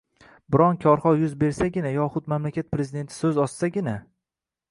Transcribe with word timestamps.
biron 0.53 0.77
kor-hol 0.85 1.19
yuz 1.23 1.35
bersagina 1.43 1.91
yoxud 1.97 2.31
mamlakat 2.35 2.71
prezidenti 2.77 3.19
so‘z 3.19 3.39
ochsagina 3.47 3.97